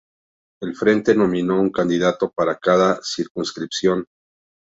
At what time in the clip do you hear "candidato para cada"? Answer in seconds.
1.69-2.99